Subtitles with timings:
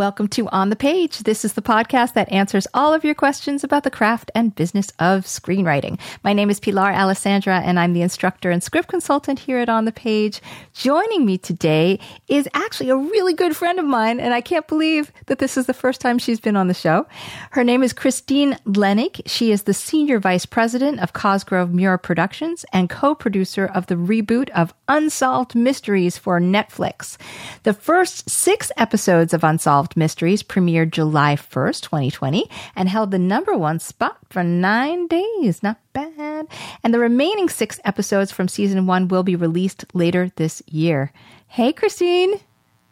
[0.00, 1.18] Welcome to On the Page.
[1.18, 4.90] This is the podcast that answers all of your questions about the craft and business
[4.98, 6.00] of screenwriting.
[6.24, 9.84] My name is Pilar Alessandra, and I'm the instructor and script consultant here at On
[9.84, 10.40] the Page.
[10.72, 15.12] Joining me today is actually a really good friend of mine, and I can't believe
[15.26, 17.06] that this is the first time she's been on the show.
[17.50, 19.20] Her name is Christine Lenig.
[19.26, 24.48] She is the senior vice president of Cosgrove Meurer Productions and co-producer of the reboot
[24.52, 27.18] of Unsolved Mysteries for Netflix.
[27.64, 33.56] The first six episodes of Unsolved Mysteries premiered July 1st, 2020, and held the number
[33.56, 35.62] one spot for nine days.
[35.62, 36.46] Not bad.
[36.82, 41.12] And the remaining six episodes from season one will be released later this year.
[41.46, 42.40] Hey, Christine.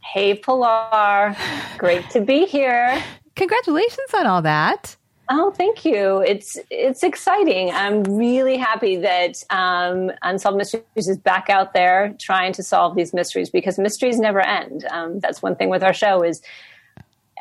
[0.01, 1.37] Hey, Pilar.
[1.77, 3.03] Great to be here.
[3.37, 4.97] Congratulations on all that.
[5.31, 6.21] Oh, thank you.
[6.21, 7.71] It's it's exciting.
[7.71, 13.12] I'm really happy that um, Unsolved Mysteries is back out there trying to solve these
[13.12, 14.87] mysteries because mysteries never end.
[14.91, 16.41] Um, that's one thing with our show is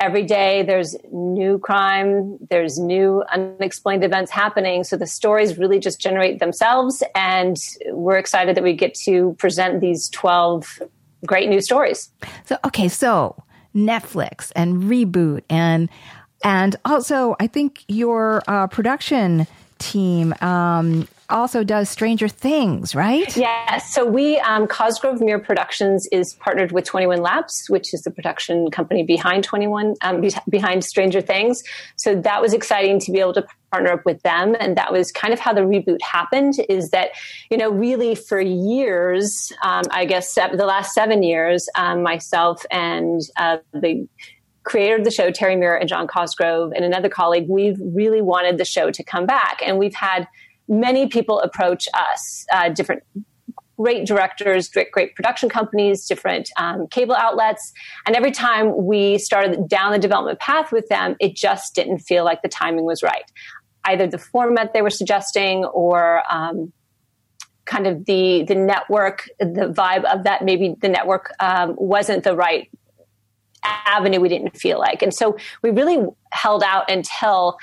[0.00, 4.84] every day there's new crime, there's new unexplained events happening.
[4.84, 7.56] So the stories really just generate themselves, and
[7.90, 10.80] we're excited that we get to present these twelve
[11.26, 12.10] great new stories.
[12.44, 13.42] So, okay, so
[13.74, 15.88] Netflix and reboot and
[16.44, 19.46] and also I think your uh, production
[19.78, 23.36] team um, also does Stranger Things, right?
[23.36, 23.92] Yes.
[23.92, 28.70] So we, um, Cosgrove Meurer Productions is partnered with 21 Laps, which is the production
[28.70, 31.62] company behind 21, um, be- behind Stranger Things.
[31.96, 34.56] So that was exciting to be able to partner up with them.
[34.58, 37.10] And that was kind of how the reboot happened is that,
[37.50, 43.20] you know, really for years, um, I guess the last seven years, um, myself and
[43.36, 44.08] uh, the
[44.68, 48.58] creator of the show, Terry Meurer and John Cosgrove, and another colleague, we've really wanted
[48.58, 49.60] the show to come back.
[49.64, 50.28] And we've had
[50.68, 53.02] many people approach us, uh, different
[53.78, 57.72] great directors, great, great production companies, different um, cable outlets.
[58.06, 62.24] And every time we started down the development path with them, it just didn't feel
[62.24, 63.24] like the timing was right.
[63.84, 66.72] Either the format they were suggesting or um,
[67.64, 72.34] kind of the the network, the vibe of that, maybe the network um, wasn't the
[72.34, 72.68] right
[73.86, 75.02] avenue we didn't feel like.
[75.02, 77.58] And so we really held out until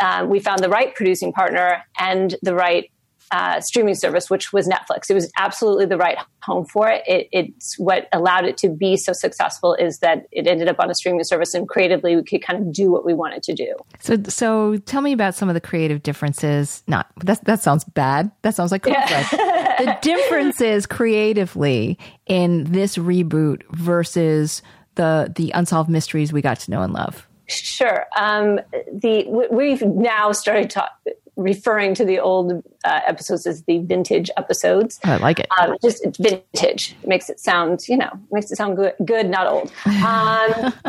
[0.00, 2.90] uh, we found the right producing partner and the right
[3.32, 5.08] uh, streaming service, which was Netflix.
[5.08, 7.02] It was absolutely the right home for it.
[7.06, 7.28] it.
[7.32, 10.94] It's what allowed it to be so successful is that it ended up on a
[10.94, 13.74] streaming service, and creatively we could kind of do what we wanted to do.
[14.00, 16.82] So, so tell me about some of the creative differences.
[16.86, 18.30] Not that that sounds bad.
[18.42, 19.32] That sounds like conflict.
[19.32, 19.82] Yeah.
[19.82, 24.60] the differences creatively in this reboot versus
[24.94, 27.26] the the unsolved mysteries we got to know and love.
[27.46, 28.06] Sure.
[28.16, 28.60] Um,
[28.92, 30.94] the we've now started ta-
[31.36, 35.00] referring to the old uh, episodes as the vintage episodes.
[35.04, 35.48] I like it.
[35.60, 39.72] Um, just vintage makes it sound you know makes it sound good, good not old.
[39.86, 40.72] Um,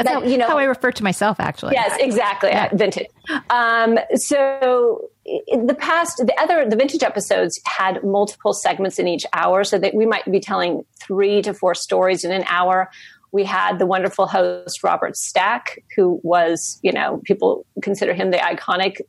[0.00, 1.74] That's that, how, you know, how I refer to myself, actually.
[1.74, 2.48] Yes, exactly.
[2.48, 2.70] Yeah.
[2.72, 3.08] Vintage.
[3.50, 9.62] Um, so the past, the other, the vintage episodes had multiple segments in each hour,
[9.62, 12.90] so that we might be telling three to four stories in an hour
[13.32, 18.38] we had the wonderful host Robert Stack, who was, you know, people consider him the
[18.38, 19.00] iconic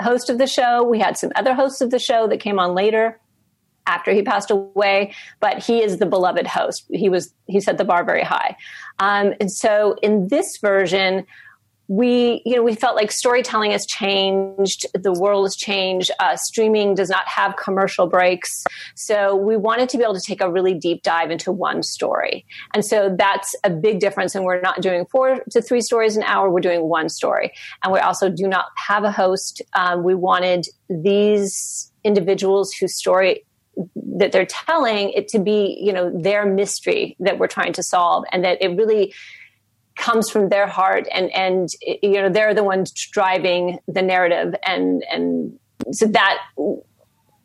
[0.00, 0.82] host of the show.
[0.82, 3.20] We had some other hosts of the show that came on later
[3.86, 6.86] after he passed away, but he is the beloved host.
[6.90, 8.56] He was he set the bar very high,
[8.98, 11.24] um, and so in this version,
[11.88, 16.94] we you know we felt like storytelling has changed the world has changed uh, streaming
[16.94, 18.64] does not have commercial breaks.
[18.94, 22.44] So we wanted to be able to take a really deep dive into one story.
[22.74, 26.22] And so that's a big difference and we're not doing four to three stories an
[26.24, 27.52] hour we're doing one story.
[27.82, 29.62] And we also do not have a host.
[29.74, 33.44] Um, we wanted these individuals whose story
[33.96, 38.24] that they're telling it to be you know their mystery that we're trying to solve
[38.32, 39.12] and that it really
[39.96, 45.02] comes from their heart and and you know they're the ones driving the narrative and
[45.10, 45.58] and
[45.92, 46.38] so that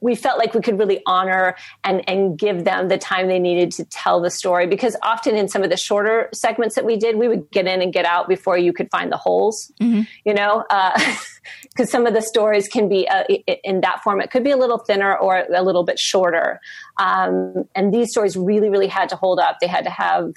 [0.02, 3.72] we felt like we could really honor and, and give them the time they needed
[3.72, 7.16] to tell the story because often in some of the shorter segments that we did,
[7.18, 10.02] we would get in and get out before you could find the holes, mm-hmm.
[10.26, 13.24] you know, because uh, some of the stories can be uh,
[13.64, 14.20] in that form.
[14.22, 16.60] It could be a little thinner or a little bit shorter.
[16.98, 19.60] Um, and these stories really, really had to hold up.
[19.62, 20.34] They had to have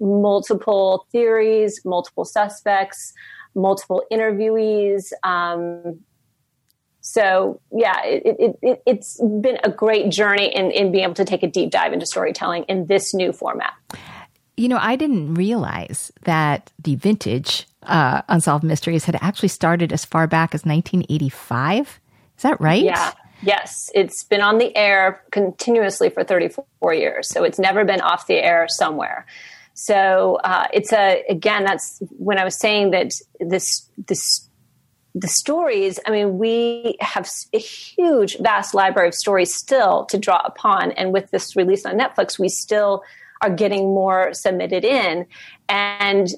[0.00, 3.12] multiple theories, multiple suspects,
[3.54, 5.12] multiple interviewees.
[5.24, 6.00] Um,
[7.00, 11.24] so yeah, it, it, it, has been a great journey in, in being able to
[11.24, 13.72] take a deep dive into storytelling in this new format.
[14.56, 20.04] You know, I didn't realize that the vintage uh, Unsolved Mysteries had actually started as
[20.04, 22.00] far back as 1985.
[22.36, 22.82] Is that right?
[22.82, 23.12] Yeah.
[23.40, 27.28] Yes, it's been on the air continuously for 34 years.
[27.28, 29.26] So it's never been off the air somewhere.
[29.80, 31.62] So uh, it's a again.
[31.62, 34.48] That's when I was saying that this this
[35.14, 40.40] the stories, I mean, we have a huge, vast library of stories still to draw
[40.44, 40.90] upon.
[40.92, 43.04] And with this release on Netflix, we still
[43.40, 45.26] are getting more submitted in.
[45.68, 46.28] And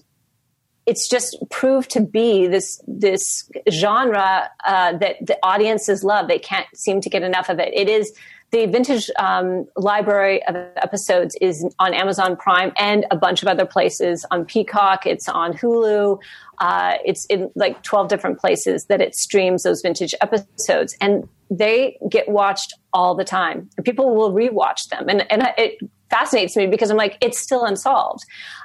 [0.84, 6.28] it's just proved to be this this genre uh, that the audiences love.
[6.28, 7.72] They can't seem to get enough of it.
[7.72, 8.12] It is
[8.50, 13.64] the vintage um, library of episodes is on Amazon Prime and a bunch of other
[13.64, 15.06] places on Peacock.
[15.06, 16.19] It's on Hulu.
[16.58, 20.97] Uh, it's in like 12 different places that it streams those vintage episodes.
[21.00, 23.70] And they get watched all the time.
[23.85, 25.08] People will rewatch them.
[25.08, 25.79] And, and it
[26.11, 28.25] fascinates me because I'm like, it's still unsolved.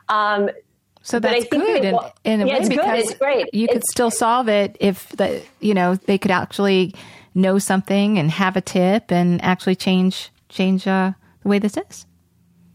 [0.10, 0.50] Um,
[1.04, 3.12] so that's good in, in a yeah, way it's because good.
[3.12, 3.54] It's great.
[3.54, 6.96] you could it's, still solve it if the you know they could actually
[7.36, 11.12] know something and have a tip and actually change change uh,
[11.44, 12.06] the way this is.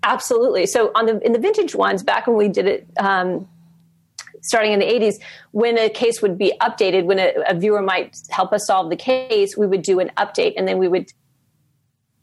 [0.02, 0.66] Absolutely.
[0.66, 2.86] So on the in the vintage ones, back when we did it.
[2.98, 3.48] Um,
[4.42, 5.16] starting in the 80s,
[5.50, 8.96] when a case would be updated, when a, a, viewer might help us solve the
[8.96, 11.12] case, we would do an update and then we would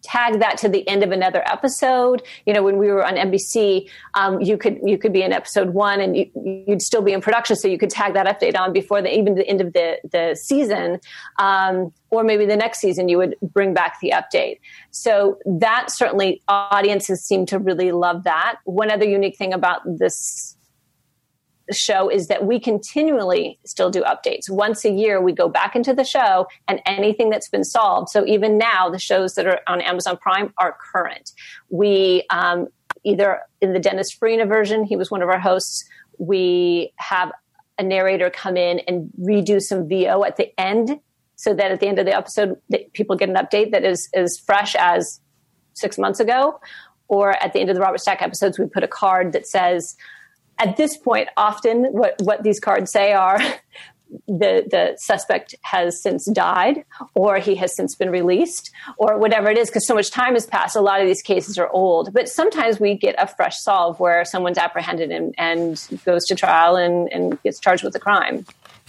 [0.04, 2.22] tag that to the end of another episode.
[2.46, 5.70] You know, when we were on NBC, um, you could you could be in episode
[5.70, 6.30] one and you,
[6.68, 9.36] would still be in production, so you could tag that update on before the even
[9.36, 11.00] the end of the the season,
[11.40, 14.60] um, or maybe the next season you would bring back the update.
[14.92, 18.58] So that certainly audiences seem to really love that.
[18.66, 20.57] One other unique thing about this
[21.72, 24.50] show is that we continually still do updates.
[24.50, 28.10] Once a year, we go back into the show and anything that's been solved.
[28.10, 31.32] So even now, the shows that are on Amazon Prime are current.
[31.70, 32.68] We um,
[33.04, 35.86] either in the Dennis Farina version, he was one of our hosts.
[36.18, 37.32] We have
[37.78, 41.00] a narrator come in and redo some VO at the end
[41.36, 42.58] so that at the end of the episode,
[42.94, 45.22] people get an update that is as fresh as
[45.74, 46.60] six months ago.
[47.08, 49.96] Or at the end of the Robert Stack episodes, we put a card that says,
[50.60, 53.40] at this point, often what, what these cards say are
[54.28, 56.84] the, the suspect has since died
[57.14, 60.46] or he has since been released or whatever it is because so much time has
[60.46, 60.76] passed.
[60.76, 64.26] A lot of these cases are old, but sometimes we get a fresh solve where
[64.26, 68.46] someone's apprehended and, and goes to trial and, and gets charged with a crime.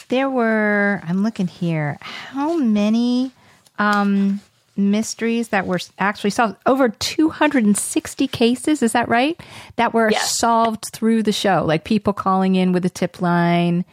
[0.09, 3.33] There were, I'm looking here, how many
[3.79, 4.41] um,
[4.79, 6.57] mysteries that were actually solved.
[6.65, 9.39] Over 260 cases, is that right?
[9.77, 10.39] That were yes.
[10.39, 13.85] solved through the show, like people calling in with a tip line.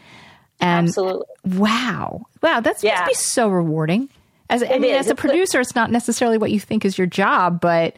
[0.61, 1.25] And Absolutely.
[1.45, 2.25] Wow.
[2.41, 3.01] Wow, that's yeah.
[3.01, 4.09] must be so rewarding.
[4.49, 7.59] As I mean, as a producer, it's not necessarily what you think is your job,
[7.59, 7.95] but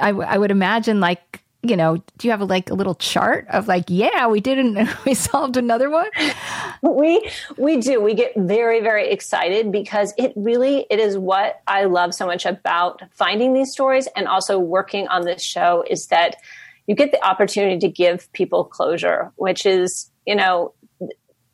[0.00, 3.46] I, I would imagine like you know, do you have a, like a little chart
[3.50, 6.08] of like, yeah, we didn't, we solved another one?
[6.82, 8.00] We we do.
[8.00, 12.46] We get very very excited because it really it is what I love so much
[12.46, 16.36] about finding these stories and also working on this show is that
[16.86, 20.72] you get the opportunity to give people closure, which is you know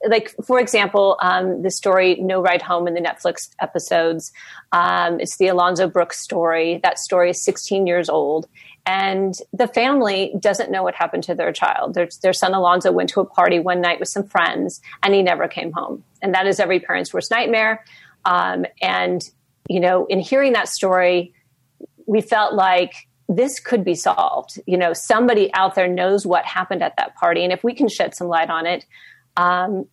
[0.08, 4.32] like for example, um, the story "No Ride Home" in the Netflix episodes.
[4.72, 6.80] Um, it's the Alonzo Brooks story.
[6.82, 8.46] That story is 16 years old,
[8.86, 11.94] and the family doesn't know what happened to their child.
[11.94, 15.22] Their, their son Alonzo went to a party one night with some friends, and he
[15.22, 16.04] never came home.
[16.22, 17.84] And that is every parent's worst nightmare.
[18.24, 19.22] Um, and
[19.68, 21.34] you know, in hearing that story,
[22.06, 22.94] we felt like
[23.28, 24.60] this could be solved.
[24.66, 27.88] You know, somebody out there knows what happened at that party, and if we can
[27.88, 28.84] shed some light on it,
[29.36, 29.86] um,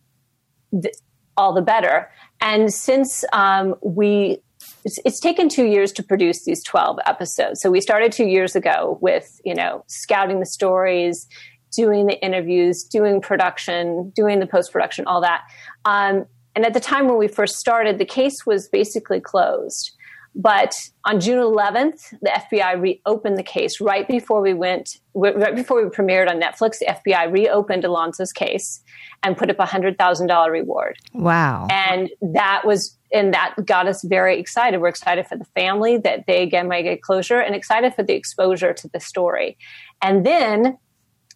[0.80, 0.94] th-
[1.36, 2.10] all the better.
[2.40, 4.38] And since um, we,
[4.84, 7.60] it's, it's, taken two years to produce these 12 episodes.
[7.60, 11.26] So we started two years ago with, you know, scouting the stories,
[11.74, 15.42] doing the interviews, doing production, doing the post production, all that.
[15.84, 19.92] Um, and at the time when we first started, the case was basically closed.
[20.36, 20.74] But
[21.04, 25.88] on June 11th, the FBI reopened the case right before we went, right before we
[25.88, 26.78] premiered on Netflix.
[26.78, 28.82] The FBI reopened Alonzo's case
[29.22, 30.96] and put up a hundred thousand dollar reward.
[31.12, 31.68] Wow!
[31.70, 34.80] And that was, and that got us very excited.
[34.80, 38.14] We're excited for the family that they again might get closure, and excited for the
[38.14, 39.56] exposure to the story.
[40.02, 40.78] And then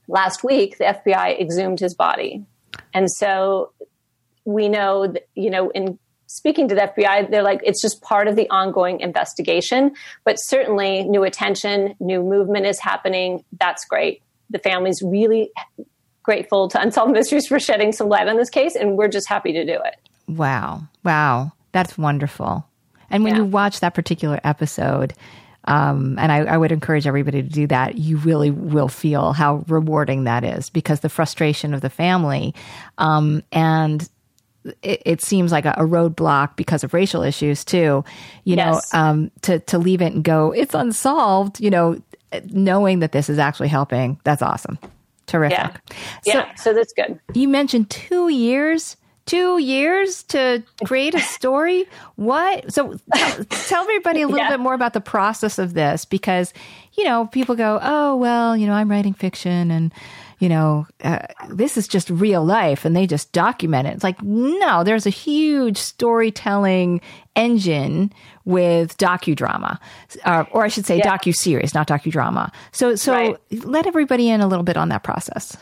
[0.09, 2.45] last week, the FBI exhumed his body,
[2.93, 3.73] and so
[4.45, 8.29] we know that you know in speaking to the FBI, they're like, it's just part
[8.29, 9.93] of the ongoing investigation.
[10.25, 13.45] But certainly, new attention, new movement is happening.
[13.59, 14.23] That's great.
[14.51, 15.51] The family's really
[16.23, 19.53] grateful to Unsolved Mysteries for shedding some light on this case, and we're just happy
[19.53, 19.97] to do it.
[20.29, 20.83] Wow.
[21.03, 21.53] Wow.
[21.73, 22.67] That's wonderful.
[23.11, 23.41] And when yeah.
[23.41, 25.15] you watch that particular episode,
[25.65, 27.99] um, and I, I, would encourage everybody to do that.
[27.99, 32.55] You really will feel how rewarding that is because the frustration of the family
[32.97, 34.09] um, and
[34.83, 38.05] it, it, seems like a, a, roadblock because of racial issues too.
[38.45, 38.93] You yes.
[38.93, 41.61] know, um, to to leave it and go, it's unsolved.
[41.61, 42.03] You know,
[42.51, 44.79] knowing that this is actually helping, that's awesome,
[45.27, 45.59] terrific.
[45.59, 45.73] Yeah,
[46.23, 46.55] so, yeah.
[46.55, 47.19] So that's good.
[47.35, 48.97] You mentioned two years.
[49.27, 51.85] Two years to create a story?
[52.17, 52.73] what?
[52.73, 54.49] So tell, tell everybody a little yeah.
[54.49, 56.55] bit more about the process of this because,
[56.95, 59.93] you know, people go, oh, well, you know, I'm writing fiction and,
[60.39, 63.95] you know, uh, this is just real life and they just document it.
[63.95, 67.01] It's like, no, there's a huge storytelling
[67.35, 68.13] engine
[68.45, 69.79] with docudrama,
[70.25, 71.17] uh, or I should say yeah.
[71.17, 72.53] docu-series, not docudrama.
[72.73, 73.37] So, so right.
[73.51, 75.57] let everybody in a little bit on that process.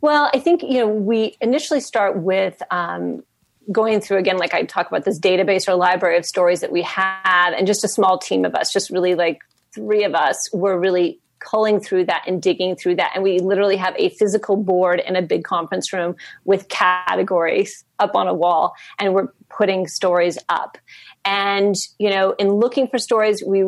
[0.00, 3.22] Well, I think, you know, we initially start with, um,
[3.70, 6.82] going through again, like I talk about this database or library of stories that we
[6.82, 9.38] have, and just a small team of us, just really like
[9.72, 13.12] three of us were really culling through that and digging through that.
[13.14, 18.16] And we literally have a physical board in a big conference room with categories up
[18.16, 20.78] on a wall, and we're putting stories up.
[21.24, 23.64] And, you know, in looking for stories, we,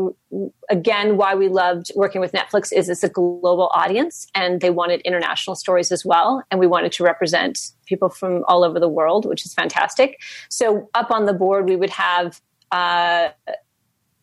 [0.69, 5.03] again, why we loved working with Netflix is it's a global audience and they wanted
[5.03, 6.43] international stories as well.
[6.51, 10.21] And we wanted to represent people from all over the world, which is fantastic.
[10.49, 12.41] So up on the board, we would have,
[12.73, 13.29] uh,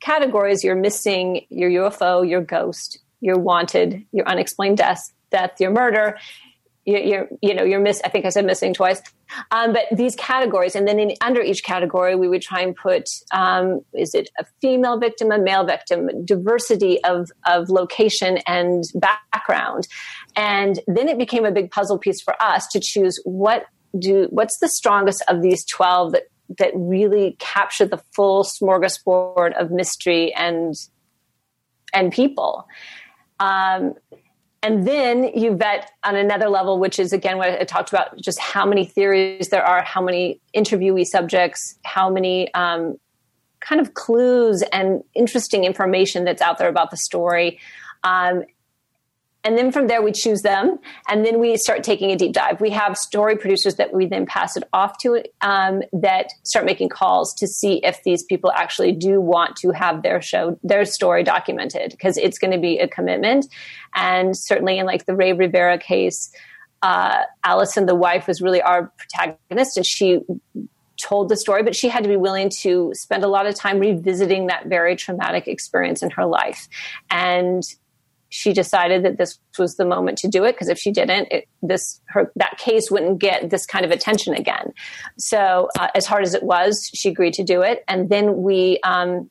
[0.01, 6.17] categories you're missing your UFO, your ghost, your wanted, your unexplained death, death, your murder,
[6.85, 8.01] you're, you're, know, you're miss.
[8.03, 9.01] I think I said missing twice.
[9.51, 13.03] Um, but these categories, and then in, under each category, we would try and put:
[13.33, 19.87] um, is it a female victim, a male victim, diversity of of location and background,
[20.35, 23.65] and then it became a big puzzle piece for us to choose what
[23.97, 26.23] do what's the strongest of these twelve that
[26.57, 30.73] that really capture the full smorgasbord of mystery and
[31.93, 32.67] and people.
[33.41, 33.95] Um,
[34.63, 38.39] and then you vet on another level, which is again what I talked about just
[38.39, 42.97] how many theories there are, how many interviewee subjects, how many um,
[43.59, 47.59] kind of clues and interesting information that's out there about the story.
[48.03, 48.43] Um,
[49.43, 50.77] and then from there we choose them
[51.09, 54.25] and then we start taking a deep dive we have story producers that we then
[54.25, 58.91] pass it off to um, that start making calls to see if these people actually
[58.91, 62.87] do want to have their show their story documented because it's going to be a
[62.87, 63.45] commitment
[63.95, 66.31] and certainly in like the ray rivera case
[66.81, 70.19] uh, allison the wife was really our protagonist and she
[71.01, 73.79] told the story, but she had to be willing to spend a lot of time
[73.79, 76.67] revisiting that very traumatic experience in her life.
[77.09, 77.63] And
[78.31, 81.49] she decided that this was the moment to do it because if she didn't it,
[81.61, 84.71] this her that case wouldn't get this kind of attention again.
[85.17, 87.83] So uh, as hard as it was she agreed to do it.
[87.89, 89.29] And then we um,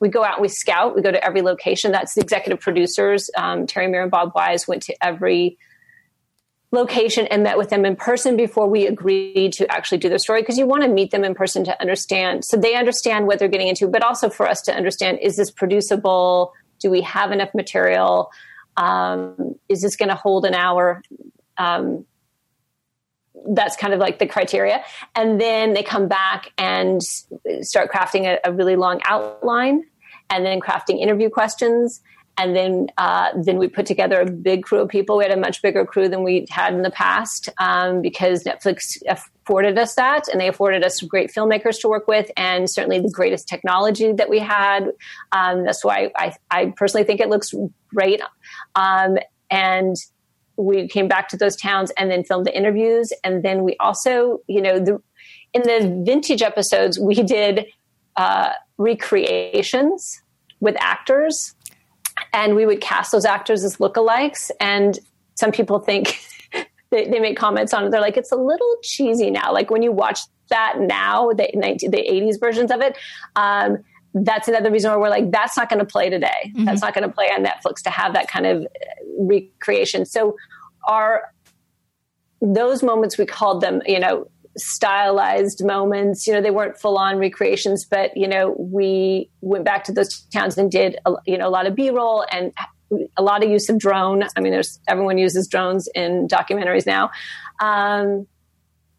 [0.00, 0.94] we go out and we scout.
[0.94, 1.92] We go to every location.
[1.92, 3.30] That's the executive producers.
[3.38, 5.56] Um, terry Meurer and bob wise went to every
[6.72, 10.42] location and met with them in person before we agreed to actually do the story
[10.42, 13.46] because you want to meet them in person to understand so they understand what they're
[13.46, 16.52] getting into but also for us to understand is this producible
[16.84, 18.30] do we have enough material?
[18.76, 21.02] Um, is this going to hold an hour?
[21.56, 22.04] Um,
[23.48, 24.84] that's kind of like the criteria.
[25.14, 27.00] And then they come back and
[27.62, 29.84] start crafting a, a really long outline
[30.28, 32.02] and then crafting interview questions
[32.36, 35.16] and then uh, then we put together a big crew of people.
[35.16, 38.98] We had a much bigger crew than we had in the past um, because Netflix
[39.44, 43.00] afforded us that, and they afforded us some great filmmakers to work with, and certainly
[43.00, 44.90] the greatest technology that we had.
[45.32, 47.52] Um, that's why I, I, personally think it looks
[47.88, 48.22] great.
[48.74, 49.18] Um,
[49.50, 49.96] and
[50.56, 54.40] we came back to those towns and then filmed the interviews, and then we also,
[54.46, 55.00] you know, the
[55.52, 57.66] in the vintage episodes we did
[58.16, 60.20] uh, recreations
[60.60, 61.54] with actors
[62.32, 64.50] and we would cast those actors as lookalikes.
[64.60, 64.98] And
[65.34, 66.18] some people think
[66.94, 67.90] they, they make comments on it.
[67.90, 69.52] They're like, it's a little cheesy now.
[69.52, 70.20] Like when you watch
[70.50, 72.96] that now, the 19, the 80s versions of it.
[73.34, 73.78] Um,
[74.14, 76.28] that's another reason why we're like, that's not going to play today.
[76.46, 76.66] Mm-hmm.
[76.66, 78.66] That's not going to play on Netflix to have that kind of
[79.18, 80.06] recreation.
[80.06, 80.36] So
[80.86, 81.24] our
[82.40, 86.28] those moments we called them, you know, stylized moments.
[86.28, 90.20] You know, they weren't full on recreations, but you know, we went back to those
[90.32, 92.52] towns and did a, you know a lot of B roll and
[93.16, 94.24] a lot of use of drone.
[94.36, 97.10] I mean, there's everyone uses drones in documentaries now.
[97.60, 98.26] Um,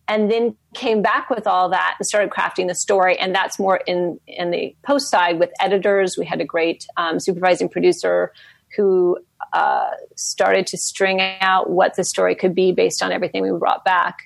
[0.07, 3.77] and then came back with all that and started crafting the story and that's more
[3.87, 8.31] in in the post side with editors we had a great um, supervising producer
[8.75, 9.17] who
[9.53, 13.83] uh, started to string out what the story could be based on everything we brought
[13.83, 14.17] back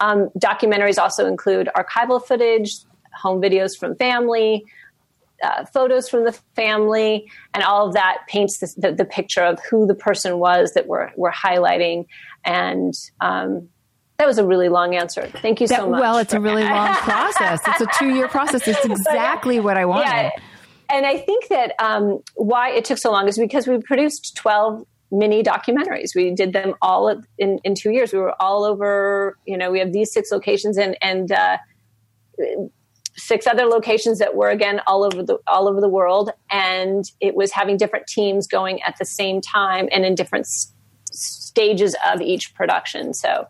[0.00, 2.78] um, documentaries also include archival footage
[3.14, 4.64] home videos from family
[5.42, 9.58] uh, photos from the family and all of that paints the, the, the, picture of
[9.70, 12.06] who the person was that we're, we're highlighting
[12.44, 13.68] and um,
[14.18, 15.28] that was a really long answer.
[15.28, 16.00] Thank you so that, much.
[16.00, 17.60] Well, it's a really long process.
[17.66, 18.66] It's a two year process.
[18.66, 20.06] It's exactly what I wanted.
[20.06, 20.30] Yeah.
[20.90, 24.84] And I think that um, why it took so long is because we produced 12
[25.12, 26.16] mini documentaries.
[26.16, 28.12] We did them all in, in two years.
[28.12, 31.58] We were all over, you know, we have these six locations and, and, uh,
[33.18, 37.34] six other locations that were again all over the all over the world and it
[37.34, 40.72] was having different teams going at the same time and in different s-
[41.10, 43.46] stages of each production so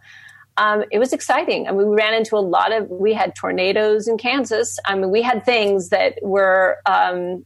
[0.58, 1.68] um, it was exciting.
[1.68, 4.76] I mean, we ran into a lot of, we had tornadoes in Kansas.
[4.84, 7.44] I mean, we had things that were, um,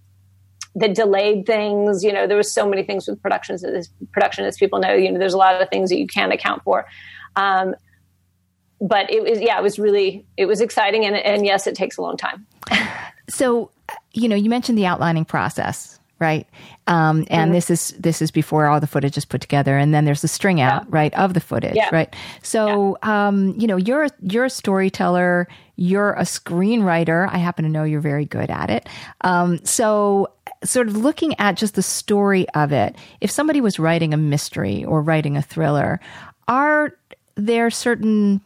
[0.74, 2.02] that delayed things.
[2.02, 5.12] You know, there was so many things with productions, as production, as people know, you
[5.12, 6.86] know, there's a lot of things that you can't account for.
[7.36, 7.74] Um,
[8.82, 11.06] but it was, yeah, it was really, it was exciting.
[11.06, 12.46] And, and yes, it takes a long time.
[13.28, 13.70] so,
[14.12, 16.46] you know, you mentioned the outlining process right?
[16.86, 17.52] Um, and mm-hmm.
[17.52, 20.28] this is this is before all the footage is put together, and then there's the
[20.28, 20.88] string out, yeah.
[20.88, 21.90] right, of the footage, yeah.
[21.92, 22.14] right?
[22.42, 23.26] So, yeah.
[23.26, 27.28] um, you know, you're you're a storyteller, you're a screenwriter.
[27.28, 28.88] I happen to know you're very good at it.
[29.22, 34.14] Um, so, sort of looking at just the story of it, if somebody was writing
[34.14, 35.98] a mystery or writing a thriller,
[36.46, 36.96] are
[37.34, 38.40] there certain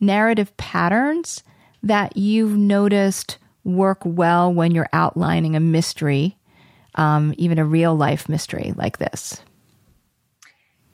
[0.00, 1.42] narrative patterns
[1.82, 6.36] that you've noticed work well when you're outlining a mystery
[6.94, 9.40] um, even a real life mystery like this?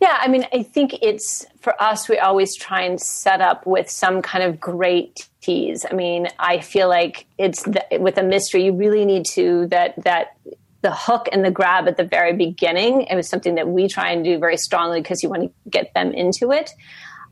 [0.01, 3.89] Yeah, I mean, I think it's for us, we always try and set up with
[3.89, 5.87] some kind of great tease.
[5.91, 9.95] I mean, I feel like it's the, with a mystery, you really need to that
[10.05, 10.37] that
[10.83, 13.03] the hook and the grab at the very beginning.
[13.03, 15.95] It was something that we try and do very strongly because you want to get
[15.95, 16.71] them into it.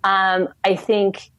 [0.02, 1.30] Um, I think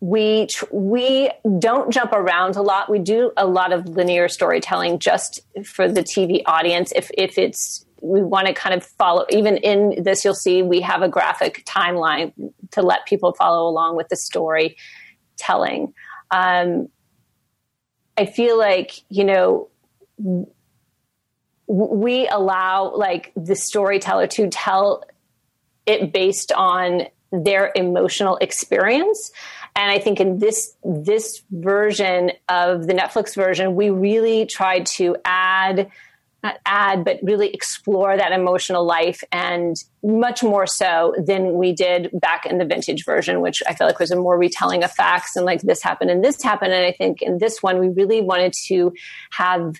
[0.00, 2.90] we we don't jump around a lot.
[2.90, 6.92] We do a lot of linear storytelling just for the TV audience.
[6.96, 10.80] If if it's we want to kind of follow even in this you'll see we
[10.80, 12.32] have a graphic timeline
[12.70, 14.76] to let people follow along with the story
[15.36, 15.92] telling
[16.30, 16.88] um,
[18.16, 19.68] i feel like you know
[21.66, 25.04] we allow like the storyteller to tell
[25.86, 29.30] it based on their emotional experience
[29.76, 35.16] and I think in this this version of the Netflix version, we really tried to
[35.24, 35.90] add
[36.42, 42.08] not add, but really explore that emotional life and much more so than we did
[42.14, 45.36] back in the vintage version, which I feel like was a more retelling of facts
[45.36, 46.72] and like this happened and this happened.
[46.72, 48.92] And I think in this one, we really wanted to
[49.32, 49.76] have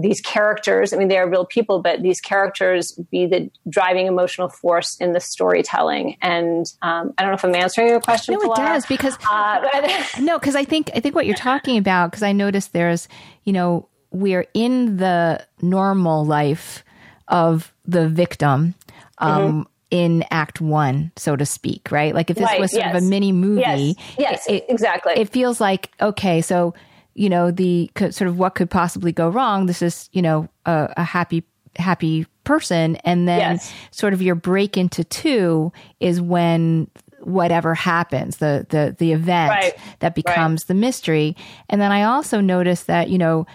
[0.00, 4.48] these characters, I mean, they are real people, but these characters be the driving emotional
[4.48, 6.16] force in the storytelling.
[6.22, 8.34] And um, I don't know if I'm answering your question.
[8.34, 12.12] No, it does because uh, no, because I think I think what you're talking about
[12.12, 13.08] because I noticed there's
[13.42, 16.84] you know we're in the normal life
[17.26, 18.74] of the victim.
[19.18, 22.14] Um, mm-hmm in act one, so to speak, right?
[22.14, 22.94] Like if this right, was sort yes.
[22.94, 23.60] of a mini movie.
[23.60, 25.14] Yes, yes it, exactly.
[25.16, 26.74] It feels like, okay, so
[27.18, 29.66] you know, the sort of what could possibly go wrong.
[29.66, 31.42] This is, you know, a, a happy,
[31.76, 32.96] happy person.
[32.96, 33.74] And then yes.
[33.90, 36.88] sort of your break into two is when
[37.20, 39.74] whatever happens, the, the, the event right.
[39.98, 40.68] that becomes right.
[40.68, 41.36] the mystery.
[41.68, 43.46] And then I also noticed that, you know,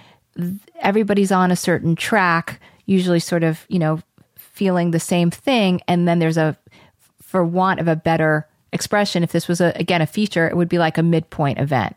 [0.81, 4.01] everybody's on a certain track, usually sort of, you know,
[4.35, 5.79] feeling the same thing.
[5.87, 6.57] And then there's a,
[7.21, 10.69] for want of a better expression, if this was a, again, a feature, it would
[10.69, 11.95] be like a midpoint event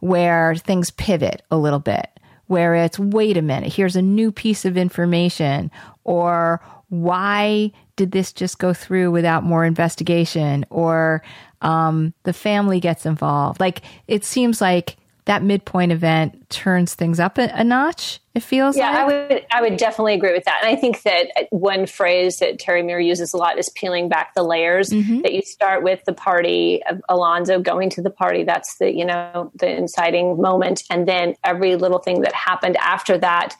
[0.00, 2.08] where things pivot a little bit,
[2.46, 5.70] where it's, wait a minute, here's a new piece of information,
[6.04, 11.22] or why did this just go through without more investigation, or
[11.62, 13.58] um, the family gets involved.
[13.58, 18.20] Like, it seems like that midpoint event turns things up a, a notch.
[18.34, 18.98] It feels yeah, like.
[18.98, 20.60] I would I would definitely agree with that.
[20.62, 24.34] And I think that one phrase that Terry Meurer uses a lot is peeling back
[24.34, 24.90] the layers.
[24.90, 25.22] Mm-hmm.
[25.22, 28.44] That you start with the party of Alonzo going to the party.
[28.44, 33.18] That's the you know the inciting moment, and then every little thing that happened after
[33.18, 33.56] that,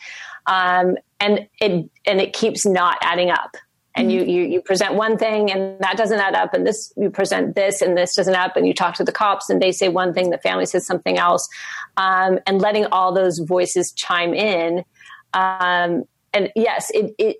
[0.47, 3.57] um, and it and it keeps not adding up
[3.97, 7.11] and you, you you present one thing and that doesn't add up and this you
[7.11, 9.73] present this and this doesn't add up and you talk to the cops and they
[9.73, 11.49] say one thing the family says something else
[11.97, 14.85] um, and letting all those voices chime in
[15.33, 17.37] um, and yes it it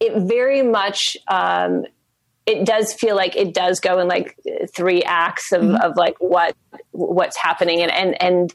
[0.00, 1.84] it very much um,
[2.46, 4.38] it does feel like it does go in like
[4.74, 5.76] three acts of, mm-hmm.
[5.76, 6.54] of like what
[6.90, 8.54] what's happening and and and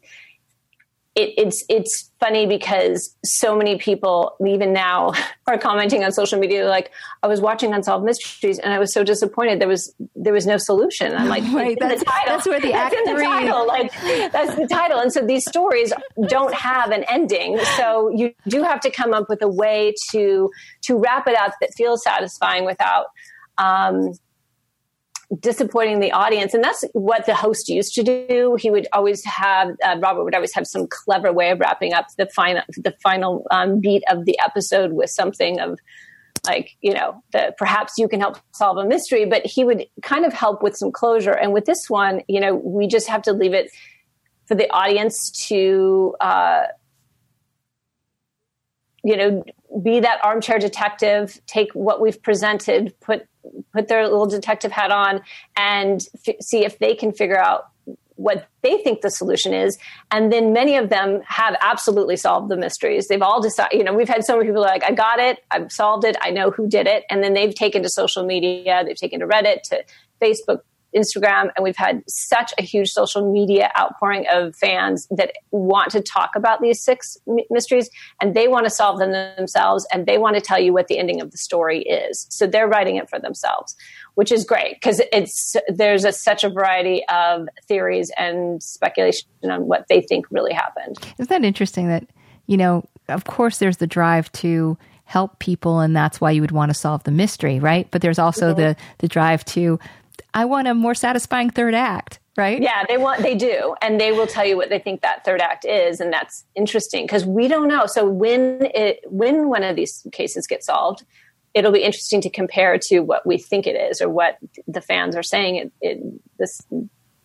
[1.16, 5.14] it, it's it's funny because so many people even now
[5.48, 6.92] are commenting on social media like
[7.24, 10.58] I was watching Unsolved Mysteries and I was so disappointed there was there was no
[10.58, 11.14] solution.
[11.14, 13.66] I'm like right, that's, that's, where the act the title.
[13.68, 13.92] Like
[14.32, 15.00] that's the title.
[15.00, 15.94] And so these stories
[16.28, 17.60] don't have an ending.
[17.78, 20.50] So you do have to come up with a way to
[20.84, 23.08] to wrap it up that feels satisfying without
[23.58, 24.14] um,
[25.38, 26.54] disappointing the audience.
[26.54, 28.58] And that's what the host used to do.
[28.60, 32.08] He would always have uh, robert would always have some clever way of wrapping up
[32.18, 35.80] the final the final um, beat of the episode with something of
[36.48, 40.26] like you know the perhaps you can help solve a mystery but he would kind
[40.26, 41.34] of help with some closure.
[41.34, 43.70] And with this one you know we just have to leave it
[44.48, 46.64] for the audience to uh,
[49.04, 49.44] you know
[49.84, 53.28] be that armchair detective take what we've presented put
[53.74, 55.22] put their little detective hat on
[55.56, 57.70] and f- see if they can figure out
[58.20, 59.78] what they think the solution is.
[60.12, 63.08] And then many of them have absolutely solved the mysteries.
[63.08, 65.72] They've all decided, you know, we've had so many people like, I got it, I've
[65.72, 67.06] solved it, I know who did it.
[67.10, 69.86] And then they've taken to social media, they've taken to Reddit, to
[70.22, 70.60] Facebook,
[70.96, 76.02] Instagram, and we've had such a huge social media outpouring of fans that want to
[76.02, 77.18] talk about these six
[77.50, 77.90] mysteries
[78.22, 80.98] and they want to solve them themselves and they want to tell you what the
[80.98, 82.26] ending of the story is.
[82.30, 83.76] So they're writing it for themselves,
[84.16, 89.68] which is great because it's there's a, such a variety of theories and speculation on
[89.68, 90.98] what they think really happened.
[91.18, 92.08] Isn't that interesting that,
[92.48, 96.52] you know, of course there's the drive to help people and that's why you would
[96.52, 97.90] want to solve the mystery, right?
[97.90, 98.62] But there's also mm-hmm.
[98.62, 99.80] the the drive to
[100.34, 102.62] I want a more satisfying third act, right?
[102.62, 105.42] Yeah, they want they do, and they will tell you what they think that third
[105.42, 107.86] act is, and that's interesting because we don't know.
[107.86, 111.04] So when it when one of these cases get solved,
[111.54, 115.16] it'll be interesting to compare to what we think it is or what the fans
[115.16, 116.04] are saying it, it
[116.38, 116.62] this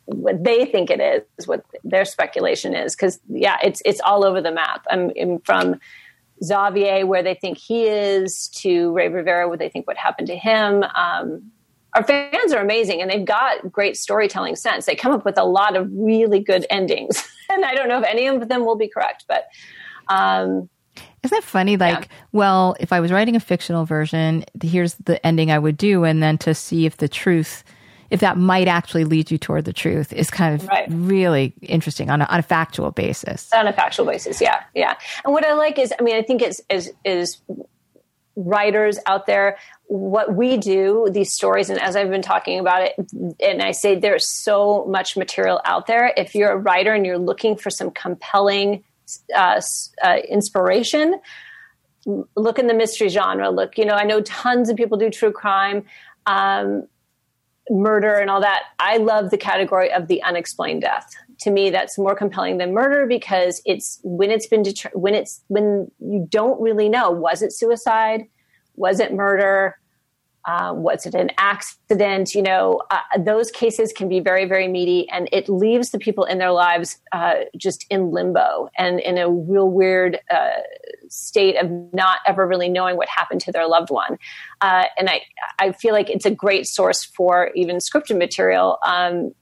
[0.06, 2.94] what they think it is, what their speculation is.
[2.94, 4.84] Because yeah, it's it's all over the map.
[4.90, 5.80] I'm, I'm, from
[6.42, 10.36] Xavier, where they think he is, to Ray Rivera, where they think what happened to
[10.36, 10.82] him.
[10.82, 11.50] Um,
[11.94, 14.86] our fans are amazing and they've got great storytelling sense.
[14.86, 17.22] They come up with a lot of really good endings.
[17.50, 19.46] and I don't know if any of them will be correct, but
[20.08, 20.68] um,
[21.22, 21.76] isn't that funny?
[21.76, 22.16] Like, yeah.
[22.32, 26.22] well, if I was writing a fictional version, here's the ending I would do, and
[26.22, 27.64] then to see if the truth,
[28.10, 30.86] if that might actually lead you toward the truth, is kind of right.
[30.90, 33.50] really interesting on a, on a factual basis.
[33.54, 34.96] On a factual basis, yeah, yeah.
[35.24, 37.38] And what I like is, I mean, I think is is is
[38.36, 42.94] writers out there what we do these stories and as i've been talking about it
[43.40, 46.12] and i say there's so much material out there.
[46.16, 48.84] If you're a writer and you're looking for some compelling
[49.34, 49.60] uh,
[50.02, 51.20] uh, inspiration
[52.36, 53.50] look in the mystery genre.
[53.50, 55.84] Look you know i know tons of people do true crime
[56.26, 56.86] um,
[57.70, 58.64] murder and all that.
[58.78, 63.06] I love the category of the unexplained death to me that's more compelling than murder
[63.06, 67.52] because it's when it's been deter- when it's when you don't really know was it
[67.52, 68.24] suicide
[68.76, 69.76] was it murder
[70.46, 72.34] uh, was it an accident?
[72.34, 76.24] You know, uh, those cases can be very, very meaty, and it leaves the people
[76.24, 80.50] in their lives uh, just in limbo and in a real weird uh,
[81.08, 84.18] state of not ever really knowing what happened to their loved one.
[84.60, 85.22] Uh, and I,
[85.58, 88.78] I feel like it's a great source for even scripted material.
[88.84, 89.32] Um,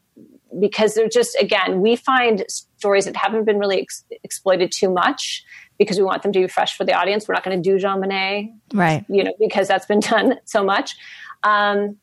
[0.60, 5.44] because they're just again we find stories that haven't been really ex- exploited too much
[5.78, 7.26] because we want them to be fresh for the audience.
[7.26, 9.04] We're not going to do JonBenét right.
[9.08, 10.96] you know because that's been done so much.
[11.42, 11.96] Um,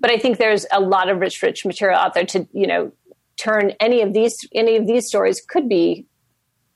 [0.00, 2.92] but i think there's a lot of rich rich material out there to you know
[3.36, 6.06] turn any of these any of these stories could be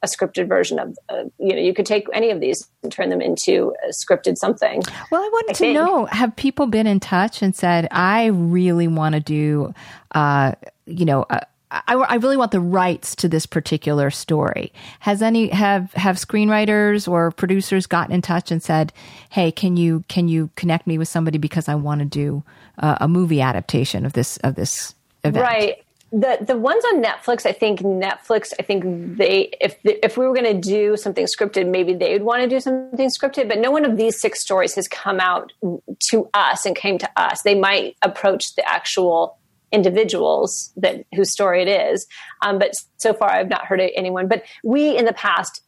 [0.02, 3.08] a scripted version of uh, you know you could take any of these and turn
[3.08, 5.74] them into a scripted something well i wanted I to think.
[5.74, 9.74] know have people been in touch and said i really want to do
[10.12, 10.52] uh,
[10.86, 11.40] you know uh,
[11.72, 14.72] I, I really want the rights to this particular story.
[15.00, 18.92] Has any have have screenwriters or producers gotten in touch and said,
[19.30, 22.42] "Hey, can you can you connect me with somebody because I want to do
[22.78, 25.82] uh, a movie adaptation of this of this event?" Right.
[26.12, 30.34] The the ones on Netflix, I think Netflix, I think they if if we were
[30.34, 33.48] going to do something scripted, maybe they would want to do something scripted.
[33.48, 35.52] But no one of these six stories has come out
[36.10, 37.42] to us and came to us.
[37.42, 39.38] They might approach the actual
[39.72, 42.06] individuals that whose story it is,
[42.42, 44.28] um, but so far I've not heard of anyone.
[44.28, 45.62] But we in the past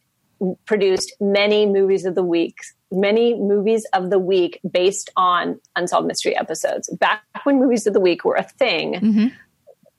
[0.65, 2.57] produced many movies of the week
[2.91, 6.87] many movies of the week based on unsolved mystery episodes.
[6.97, 9.27] Back when movies of the week were a thing, mm-hmm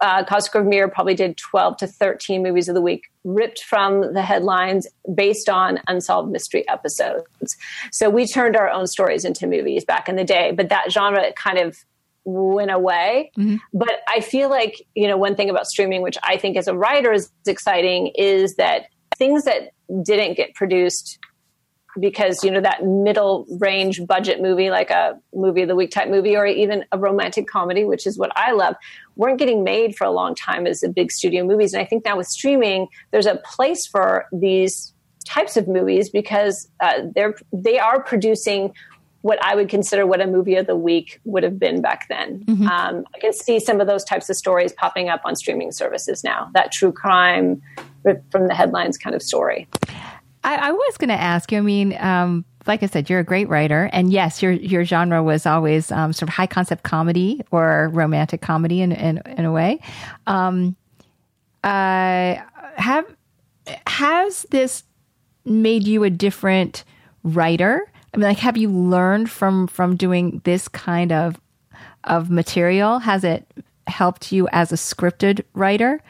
[0.00, 4.22] uh, Cosgrove Meurer probably did 12 to 13 movies of the week, ripped from the
[4.22, 7.56] headlines based on unsolved mystery episodes.
[7.92, 11.32] So we turned our own stories into movies back in the day, but that genre
[11.32, 11.78] kind of
[12.24, 13.30] went away.
[13.38, 13.56] Mm-hmm.
[13.72, 16.74] But I feel like, you know, one thing about streaming, which I think as a
[16.74, 19.70] writer is exciting, is that things that
[20.02, 21.18] didn't get produced
[21.98, 26.08] because you know that middle range budget movie like a movie of the week type
[26.08, 28.74] movie or even a romantic comedy which is what i love
[29.16, 32.04] weren't getting made for a long time as the big studio movies and i think
[32.04, 34.92] now with streaming there's a place for these
[35.24, 38.72] types of movies because uh, they're they are producing
[39.26, 42.44] what I would consider what a movie of the week would have been back then.
[42.44, 42.68] Mm-hmm.
[42.68, 46.22] Um, I can see some of those types of stories popping up on streaming services
[46.22, 46.48] now.
[46.54, 47.60] That true crime
[48.30, 49.66] from the headlines kind of story.
[50.46, 51.58] I, I was going to ask you.
[51.58, 55.22] I mean, um, like I said, you're a great writer, and yes, your your genre
[55.22, 59.50] was always um, sort of high concept comedy or romantic comedy in in, in a
[59.50, 59.80] way.
[60.28, 60.76] Um,
[61.64, 62.36] uh,
[62.76, 63.04] have
[63.88, 64.84] has this
[65.44, 66.84] made you a different
[67.24, 67.90] writer?
[68.14, 71.40] I mean, like, have you learned from from doing this kind of
[72.04, 73.00] of material?
[73.00, 73.46] Has it
[73.88, 76.00] helped you as a scripted writer?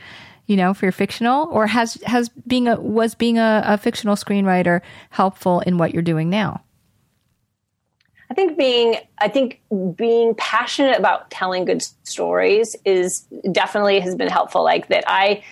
[0.47, 4.17] You know, for your fictional, or has has being a was being a, a fictional
[4.17, 4.81] screenwriter
[5.11, 6.63] helpful in what you're doing now?
[8.31, 9.61] I think being I think
[9.97, 13.21] being passionate about telling good stories is
[13.53, 14.65] definitely has been helpful.
[14.65, 15.43] Like that I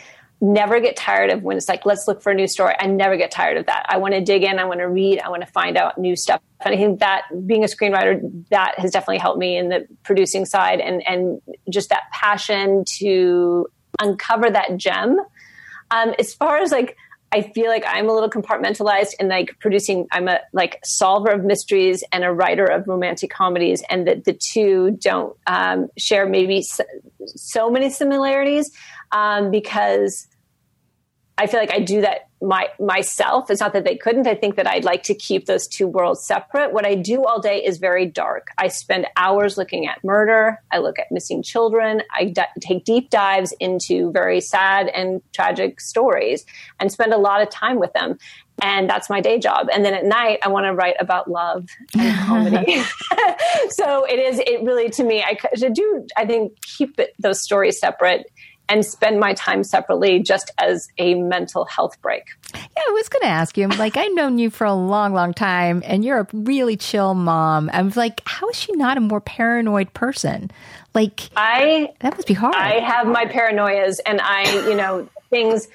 [0.41, 2.75] never get tired of when it's like let's look for a new story.
[2.79, 3.87] I never get tired of that.
[3.89, 6.17] I want to dig in, I want to read, I want to find out new
[6.17, 6.41] stuff.
[6.65, 10.45] And I think that being a screenwriter that has definitely helped me in the producing
[10.45, 13.67] side and and just that passion to
[14.01, 15.19] uncover that gem.
[15.91, 16.97] Um, as far as like,
[17.33, 20.07] I feel like I'm a little compartmentalized in like producing.
[20.13, 24.35] I'm a like solver of mysteries and a writer of romantic comedies, and that the
[24.35, 26.85] two don't um, share maybe so,
[27.27, 28.71] so many similarities
[29.11, 30.29] um, because
[31.37, 33.51] I feel like I do that my myself.
[33.51, 34.27] It's not that they couldn't.
[34.27, 36.73] I think that I'd like to keep those two worlds separate.
[36.73, 38.49] What I do all day is very dark.
[38.59, 40.61] I spend hours looking at murder.
[40.71, 42.03] I look at missing children.
[42.13, 46.45] I d- take deep dives into very sad and tragic stories
[46.79, 48.19] and spend a lot of time with them.
[48.63, 49.69] And that's my day job.
[49.73, 52.83] And then at night, I want to write about love and comedy.
[53.71, 54.39] so it is.
[54.39, 56.07] It really, to me, I do.
[56.17, 58.31] I think keep it, those stories separate
[58.69, 62.25] and spend my time separately just as a mental health break.
[62.55, 63.69] Yeah, I was going to ask you.
[63.69, 67.71] Like, I've known you for a long, long time, and you're a really chill mom.
[67.73, 70.51] I was like, how is she not a more paranoid person?
[70.95, 72.55] Like, I that must be hard.
[72.55, 75.69] I have my paranoias, and I, you know, things.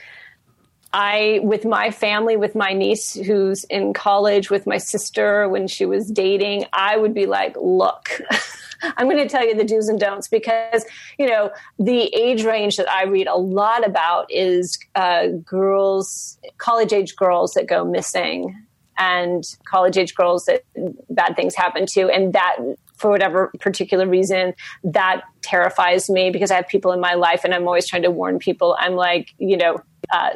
[0.92, 5.86] I, with my family, with my niece who's in college, with my sister when she
[5.86, 8.10] was dating, I would be like, look.
[8.82, 10.86] I'm going to tell you the do's and don'ts because,
[11.18, 16.94] you know, the age range that I read a lot about is uh, girls, college
[16.94, 18.56] age girls that go missing
[18.98, 20.64] and college age girls that
[21.10, 22.10] bad things happen to.
[22.10, 22.58] And that,
[22.96, 27.54] for whatever particular reason, that terrifies me because I have people in my life and
[27.54, 28.76] I'm always trying to warn people.
[28.78, 29.82] I'm like, you know,
[30.14, 30.32] uh,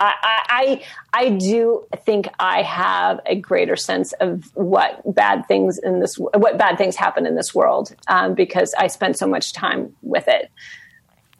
[0.00, 0.12] I,
[0.48, 6.16] I, I do think I have a greater sense of what bad things in this
[6.16, 10.28] what bad things happen in this world um, because I spend so much time with
[10.28, 10.50] it.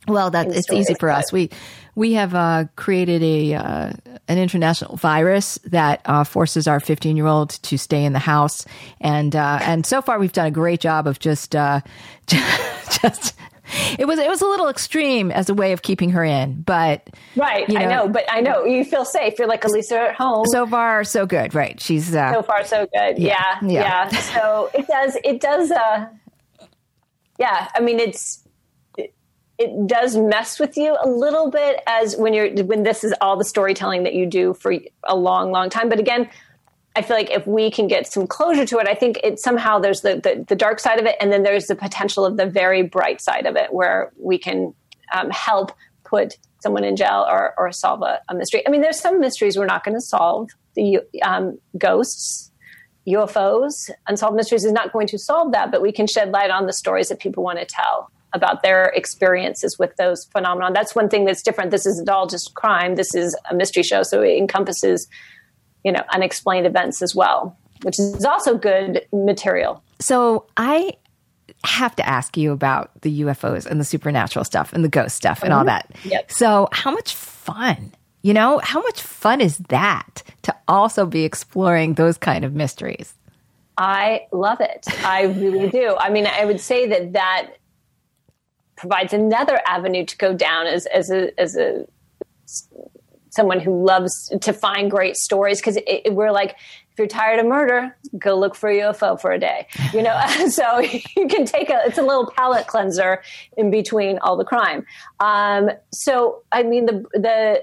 [0.08, 1.32] Well, that it's easy for us.
[1.32, 1.50] We
[1.94, 3.92] we have uh, created a uh,
[4.26, 8.64] an international virus that uh, forces our 15 year old to stay in the house,
[9.00, 11.80] and uh, and so far we've done a great job of just uh,
[12.26, 13.34] just
[13.98, 17.08] it was it was a little extreme as a way of keeping her in, but
[17.36, 17.68] right.
[17.68, 19.38] You know, I know, but I know you feel safe.
[19.38, 20.46] You're like Elisa at home.
[20.46, 21.54] So far, so good.
[21.54, 21.80] Right?
[21.80, 23.18] She's uh, so far so good.
[23.18, 24.20] Yeah, yeah, yeah.
[24.20, 25.16] So it does.
[25.24, 25.70] It does.
[25.70, 26.06] Uh,
[27.38, 27.68] yeah.
[27.74, 28.44] I mean, it's
[28.96, 29.14] it,
[29.58, 33.36] it does mess with you a little bit as when you're when this is all
[33.36, 35.88] the storytelling that you do for a long, long time.
[35.88, 36.28] But again,
[36.98, 39.78] I feel like if we can get some closure to it, I think it somehow
[39.78, 42.44] there's the, the, the dark side of it, and then there's the potential of the
[42.44, 44.74] very bright side of it, where we can
[45.14, 45.70] um, help
[46.02, 48.66] put someone in jail or, or solve a, a, mystery.
[48.66, 50.50] I mean, there's some mysteries we're not going to solve.
[50.74, 52.50] The um, ghosts,
[53.06, 56.66] UFOs, unsolved mysteries is not going to solve that, but we can shed light on
[56.66, 58.10] the stories that people want to tell.
[58.34, 60.70] about their experiences with those phenomena.
[60.74, 61.70] That's one thing that's different.
[61.70, 62.96] This isn't all just crime.
[62.96, 65.08] This is a mystery show, so it encompasses,
[65.88, 69.82] you know, unexplained events as well, which is also good material.
[70.00, 70.92] So I
[71.64, 75.42] have to ask you about the UFOs and the supernatural stuff and the ghost stuff
[75.42, 75.68] and all Mm-hmm.
[75.68, 76.04] that.
[76.04, 76.30] Yep.
[76.30, 81.94] So how much fun, you know, how much fun is that to also be exploring
[81.94, 83.14] those kind of mysteries?
[83.78, 84.84] I love it.
[85.06, 85.96] I really do.
[85.98, 87.52] I mean, I would say that that
[88.76, 91.86] provides another avenue to go down as as a as a
[93.30, 95.78] someone who loves to find great stories because
[96.10, 96.56] we're like
[96.92, 100.18] if you're tired of murder go look for a ufo for a day you know?
[100.48, 103.22] So you can take a it's a little palate cleanser
[103.56, 104.84] in between all the crime.
[105.20, 107.62] Um, so i mean the the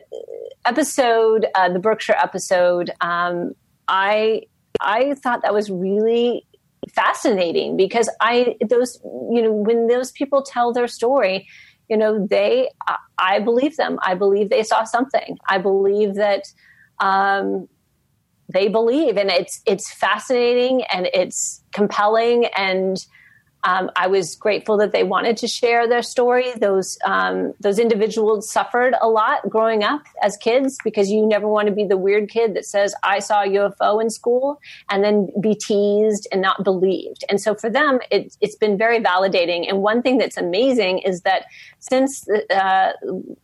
[0.66, 3.54] episode uh, the berkshire episode um,
[3.88, 4.42] i
[4.82, 6.46] i thought that was really
[6.94, 11.48] fascinating because i those you know when those people tell their story
[11.90, 12.70] you know they
[13.18, 14.00] I- believe them.
[14.02, 15.38] I believe they saw something.
[15.50, 16.44] I believe that
[17.00, 17.68] um,
[18.54, 19.18] they believe.
[19.18, 22.98] And it's it's fascinating and it's compelling and
[23.66, 26.54] um, I was grateful that they wanted to share their story.
[26.56, 31.68] Those um, those individuals suffered a lot growing up as kids because you never want
[31.68, 35.30] to be the weird kid that says I saw a UFO in school and then
[35.42, 37.24] be teased and not believed.
[37.28, 39.68] And so for them, it, it's been very validating.
[39.68, 41.46] And one thing that's amazing is that
[41.80, 42.92] since uh,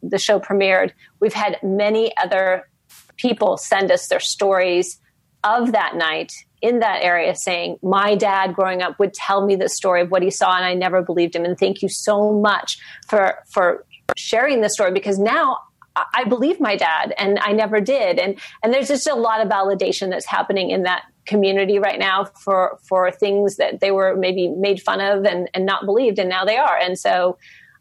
[0.04, 2.70] the show premiered, we've had many other
[3.18, 5.00] people send us their stories
[5.44, 9.69] of that night in that area saying, My dad growing up would tell me the
[9.69, 11.45] story of what he saw, and I never believed him.
[11.45, 15.58] And thank you so much for, for sharing the story because now
[15.95, 18.19] I- believe my dad and I never did.
[18.19, 22.26] And, and there's just a lot of validation that's happening in that community right now
[22.26, 26.30] for, for things that they were maybe made fun of and, and not believed, and
[26.30, 26.78] now they are.
[26.78, 27.38] And so,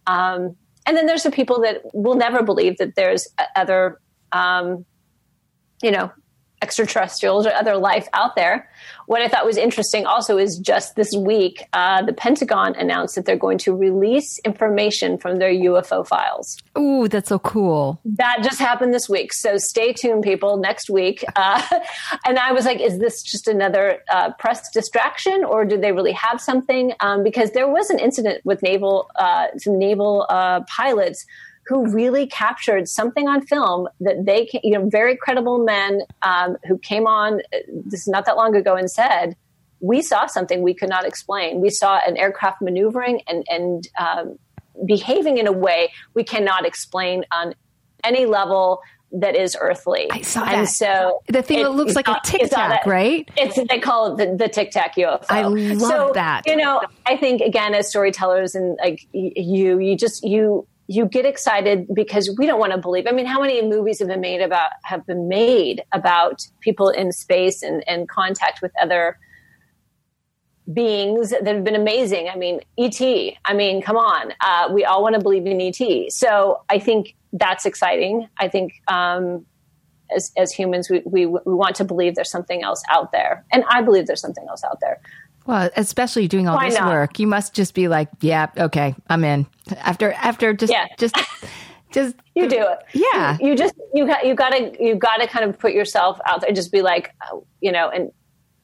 [0.07, 4.01] um, and then there's the people that will never believe that there's other,
[4.33, 4.85] um,
[5.83, 6.11] you know,
[6.63, 8.69] extraterrestrials or other life out there.
[9.07, 13.25] What I thought was interesting also is just this week, uh, the Pentagon announced that
[13.27, 16.57] they're going to release information from their UFO files.
[16.79, 18.01] Ooh, that's so cool.
[18.05, 19.33] That just happened this week.
[19.33, 21.25] So stay tuned, people, next week.
[21.41, 21.63] Uh,
[22.27, 26.13] and I was like, is this just another uh, press distraction or do they really
[26.13, 26.93] have something?
[27.01, 31.25] Um, because there was an incident with naval, uh, some naval uh, pilots
[31.71, 36.57] who really captured something on film that they, ca- you know, very credible men um,
[36.67, 39.37] who came on uh, this is not that long ago and said,
[39.79, 41.61] we saw something we could not explain.
[41.61, 44.37] We saw an aircraft maneuvering and, and um,
[44.85, 47.55] behaving in a way we cannot explain on
[48.03, 48.81] any level
[49.13, 50.09] that is earthly.
[50.11, 50.71] I saw And that.
[50.71, 53.29] so The thing it- that looks like a tic tac, right?
[53.37, 55.25] It's they call it the, the tic tac UFO.
[55.29, 56.43] I love so, that.
[56.47, 61.25] You know, I think again as storytellers and like you, you just you you get
[61.25, 63.07] excited because we don't want to believe.
[63.07, 67.13] I mean, how many movies have been made about have been made about people in
[67.13, 69.17] space and, and contact with other
[70.73, 72.29] beings that have been amazing.
[72.29, 73.01] I mean, ET.
[73.45, 74.33] I mean, come on.
[74.41, 76.13] Uh, we all want to believe in ET.
[76.13, 78.29] So I think that's exciting.
[78.39, 79.47] I think um,
[80.15, 83.63] as as humans, we, we we want to believe there's something else out there, and
[83.69, 85.01] I believe there's something else out there.
[85.51, 86.87] Well, especially doing all Why this not?
[86.89, 89.47] work, you must just be like, yeah, okay, I'm in.
[89.79, 90.87] After after just Yeah.
[90.97, 91.17] just
[91.93, 92.79] just You do it.
[92.95, 93.37] Yeah.
[93.41, 96.21] You, you just you got you got to you got to kind of put yourself
[96.25, 96.49] out there.
[96.49, 98.13] and Just be like, oh, you know, and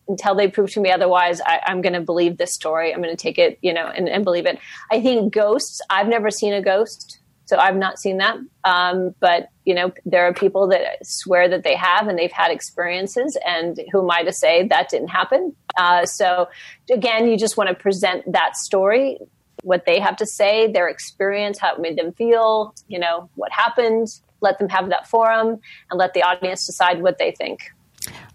[0.06, 2.94] until they prove to me otherwise, I, I'm going to believe this story.
[2.94, 4.56] I'm going to take it, you know, and, and believe it.
[4.92, 5.80] I think ghosts.
[5.90, 8.36] I've never seen a ghost, so I've not seen that.
[8.64, 12.50] Um, but you know, there are people that swear that they have, and they've had
[12.50, 13.38] experiences.
[13.46, 15.54] And who am I to say that didn't happen?
[15.76, 16.48] Uh, so
[16.90, 19.18] again, you just want to present that story
[19.62, 23.50] what they have to say, their experience, how it made them feel, you know, what
[23.50, 24.06] happened.
[24.40, 25.58] Let them have that forum
[25.90, 27.72] and let the audience decide what they think.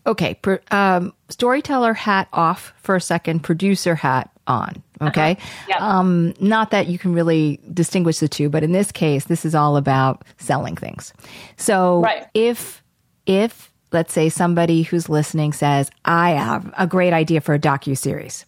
[0.05, 0.39] Okay.
[0.71, 3.41] Um, storyteller hat off for a second.
[3.41, 4.81] Producer hat on.
[5.01, 5.37] Okay.
[5.67, 5.77] Yeah.
[5.77, 9.55] Um, not that you can really distinguish the two, but in this case, this is
[9.55, 11.13] all about selling things.
[11.57, 12.25] So Right.
[12.33, 12.83] if
[13.25, 17.97] if let's say somebody who's listening says, "I have a great idea for a docu
[17.97, 18.45] series."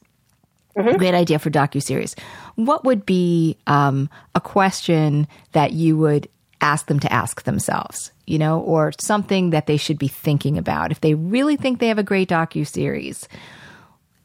[0.76, 2.16] Great idea for docu series.
[2.56, 6.28] What would be um, a question that you would
[6.62, 8.12] ask them to ask themselves?
[8.26, 11.90] You know, or something that they should be thinking about if they really think they
[11.90, 13.28] have a great docu series.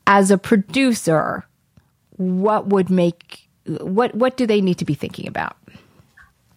[0.07, 1.45] As a producer,
[2.17, 5.57] what would make what what do they need to be thinking about?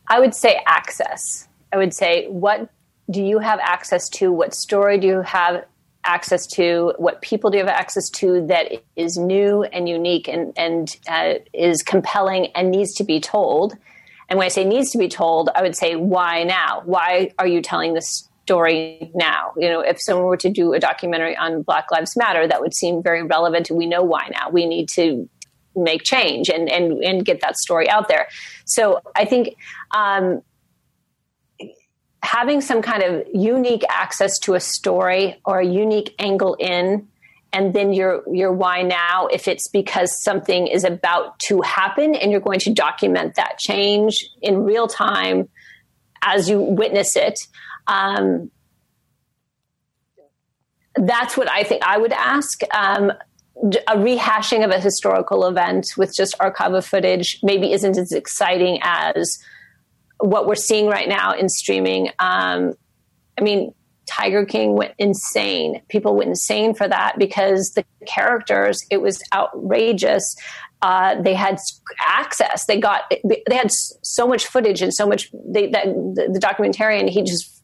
[0.07, 1.47] I would say access.
[1.73, 2.69] I would say, what
[3.09, 4.31] do you have access to?
[4.31, 5.65] What story do you have
[6.03, 10.53] access to, what people do you have access to that is new and unique and,
[10.57, 13.75] and uh, is compelling and needs to be told.
[14.31, 16.83] And when I say needs to be told, I would say, why now?
[16.85, 19.51] Why are you telling this story now?
[19.57, 22.73] You know, if someone were to do a documentary on Black Lives Matter, that would
[22.73, 23.69] seem very relevant.
[23.69, 24.49] We know why now.
[24.49, 25.29] We need to
[25.75, 28.29] make change and, and, and get that story out there.
[28.63, 29.57] So I think
[29.93, 30.41] um,
[32.23, 37.05] having some kind of unique access to a story or a unique angle in
[37.53, 42.31] and then your your why now if it's because something is about to happen and
[42.31, 45.49] you're going to document that change in real time
[46.23, 47.39] as you witness it
[47.87, 48.49] um,
[50.95, 53.11] that's what i think i would ask um,
[53.87, 59.37] a rehashing of a historical event with just archival footage maybe isn't as exciting as
[60.21, 62.09] what we're seeing right now in streaming.
[62.19, 62.73] Um,
[63.37, 63.73] I mean,
[64.07, 65.81] Tiger King went insane.
[65.87, 70.35] People went insane for that because the characters, it was outrageous.
[70.81, 71.59] Uh, they had
[72.05, 72.65] access.
[72.65, 73.11] They got.
[73.23, 75.29] They had so much footage and so much.
[75.33, 77.61] They, that the, documentarian he just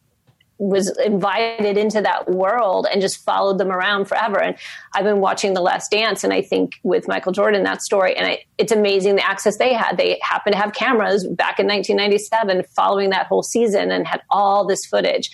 [0.60, 4.42] was invited into that world and just followed them around forever.
[4.42, 4.56] And
[4.94, 8.28] I've been watching The Last Dance, and I think with Michael Jordan, that story, and
[8.28, 9.98] I, it's amazing the access they had.
[9.98, 14.66] They happened to have cameras back in 1997 following that whole season and had all
[14.66, 15.30] this footage.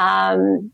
[0.00, 0.72] Um,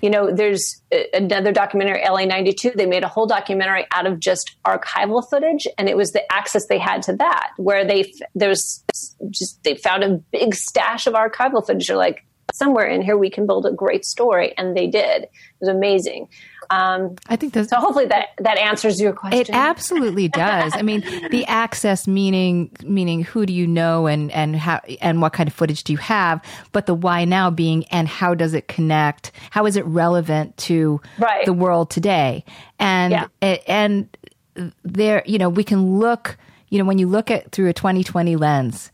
[0.00, 0.80] you know, there's
[1.12, 2.72] another documentary, LA 92.
[2.76, 6.66] They made a whole documentary out of just archival footage, and it was the access
[6.68, 8.84] they had to that, where they there's
[9.30, 11.88] just they found a big stash of archival footage.
[11.88, 15.30] They're like, somewhere in here we can build a great story and they did it
[15.60, 16.28] was amazing
[16.70, 20.82] um, i think that's, so hopefully that that answers your question it absolutely does i
[20.82, 21.00] mean
[21.30, 25.54] the access meaning meaning who do you know and and how and what kind of
[25.54, 26.42] footage do you have
[26.72, 31.00] but the why now being and how does it connect how is it relevant to
[31.18, 31.44] right.
[31.46, 32.44] the world today
[32.78, 33.56] and yeah.
[33.66, 34.16] and
[34.82, 36.36] there you know we can look
[36.68, 38.90] you know when you look at through a 2020 lens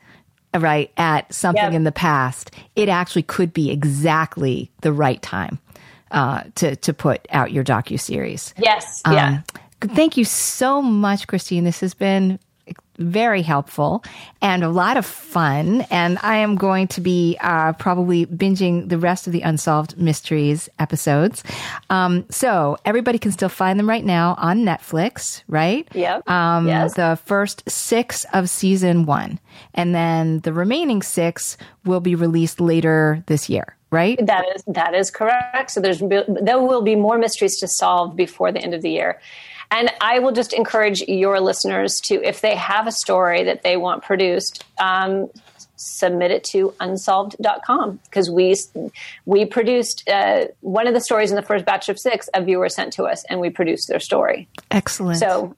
[0.60, 1.72] right, at something yep.
[1.72, 5.58] in the past, it actually could be exactly the right time
[6.10, 8.54] uh, to to put out your docu series.
[8.58, 9.02] Yes.
[9.04, 9.40] Um, yeah.
[9.80, 11.64] Thank you so much, Christine.
[11.64, 12.38] This has been
[12.98, 14.04] very helpful
[14.40, 15.82] and a lot of fun.
[15.90, 20.68] And I am going to be uh, probably binging the rest of the Unsolved Mysteries
[20.78, 21.42] episodes.
[21.90, 25.88] Um, so everybody can still find them right now on Netflix, right?
[25.94, 26.28] Yep.
[26.28, 26.94] Um, yes.
[26.94, 29.40] The first six of season one.
[29.74, 34.26] And then the remaining six will be released later this year right?
[34.26, 35.70] That is that is correct.
[35.70, 39.20] So there's there will be more mysteries to solve before the end of the year.
[39.70, 43.76] And I will just encourage your listeners to, if they have a story that they
[43.76, 45.30] want produced, um,
[45.76, 48.54] submit it to unsolved.com because we
[49.26, 52.68] we produced uh, one of the stories in the first batch of six a viewer
[52.68, 55.54] sent to us and we produced their story excellent so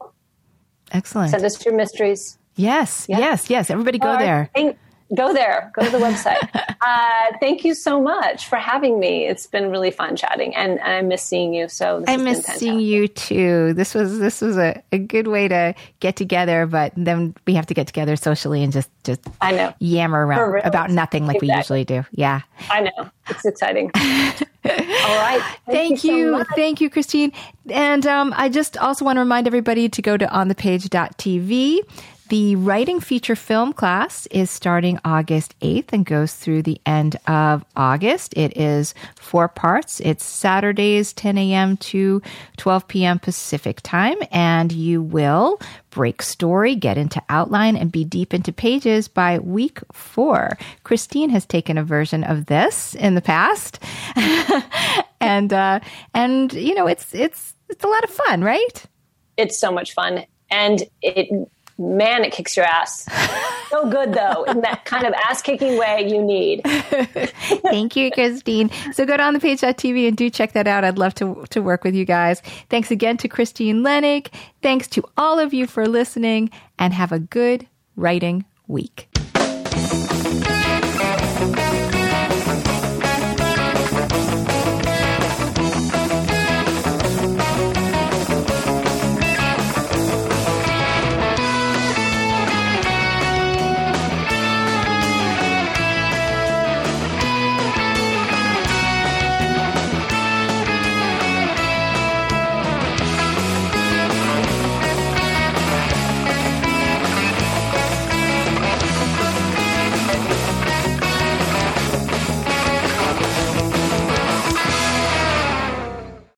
[0.91, 3.18] excellent send us your mysteries yes yeah.
[3.18, 4.78] yes yes everybody go there thank,
[5.14, 6.48] go there, go to the website.
[6.80, 9.26] uh, thank you so much for having me.
[9.26, 11.68] It's been really fun chatting, and, and I miss seeing you.
[11.68, 13.72] So I miss seeing you too.
[13.74, 17.66] This was this was a, a good way to get together, but then we have
[17.66, 21.48] to get together socially and just just I know yammer around about nothing like exactly.
[21.48, 22.04] we usually do.
[22.12, 22.40] Yeah,
[22.70, 23.90] I know it's exciting.
[24.66, 25.40] All right.
[25.66, 26.16] Thank, Thank you.
[26.16, 26.38] you.
[26.38, 27.32] So Thank you, Christine.
[27.70, 31.80] And um, I just also want to remind everybody to go to onthepage.tv
[32.28, 37.64] the writing feature film class is starting August 8th and goes through the end of
[37.76, 38.34] August.
[38.36, 40.00] It is four parts.
[40.00, 41.76] It's Saturdays, 10 a.m.
[41.76, 42.20] to
[42.56, 43.18] 12 p.m.
[43.18, 45.60] Pacific time, and you will
[45.90, 50.58] break story, get into outline, and be deep into pages by week four.
[50.82, 53.78] Christine has taken a version of this in the past,
[55.20, 55.80] and uh,
[56.12, 58.84] and you know it's it's it's a lot of fun, right?
[59.36, 61.28] It's so much fun, and it
[61.78, 63.06] man, it kicks your ass.
[63.70, 66.62] so good though, in that kind of ass kicking way you need.
[66.64, 68.70] Thank you, Christine.
[68.92, 70.84] So go to onthepage.tv and do check that out.
[70.84, 72.40] I'd love to, to work with you guys.
[72.70, 74.28] Thanks again to Christine Lenig.
[74.62, 77.66] Thanks to all of you for listening and have a good
[77.96, 79.08] writing week.